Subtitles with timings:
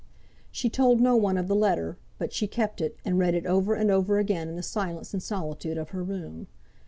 [0.51, 3.75] She told no one of the letter, but she kept it, and read it over
[3.75, 6.47] and over again in the silence and solitude of her room.